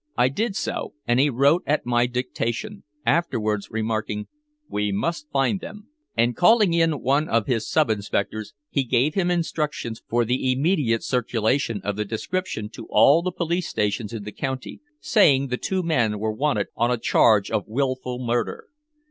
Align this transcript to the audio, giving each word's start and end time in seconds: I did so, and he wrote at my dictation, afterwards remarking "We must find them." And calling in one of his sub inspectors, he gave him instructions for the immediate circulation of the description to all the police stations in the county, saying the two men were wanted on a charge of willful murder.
I 0.17 0.29
did 0.29 0.55
so, 0.55 0.95
and 1.05 1.19
he 1.19 1.29
wrote 1.29 1.61
at 1.67 1.85
my 1.85 2.07
dictation, 2.07 2.83
afterwards 3.05 3.69
remarking 3.69 4.25
"We 4.67 4.91
must 4.91 5.29
find 5.29 5.59
them." 5.59 5.89
And 6.17 6.35
calling 6.35 6.73
in 6.73 7.03
one 7.03 7.29
of 7.29 7.45
his 7.45 7.69
sub 7.69 7.91
inspectors, 7.91 8.55
he 8.71 8.83
gave 8.83 9.13
him 9.13 9.29
instructions 9.29 10.01
for 10.09 10.25
the 10.25 10.51
immediate 10.51 11.03
circulation 11.03 11.81
of 11.83 11.97
the 11.97 12.05
description 12.05 12.67
to 12.69 12.87
all 12.89 13.21
the 13.21 13.31
police 13.31 13.67
stations 13.67 14.11
in 14.11 14.23
the 14.23 14.31
county, 14.31 14.81
saying 14.99 15.49
the 15.49 15.57
two 15.57 15.83
men 15.83 16.17
were 16.17 16.33
wanted 16.33 16.69
on 16.75 16.89
a 16.89 16.97
charge 16.97 17.51
of 17.51 17.67
willful 17.67 18.17
murder. 18.25 18.69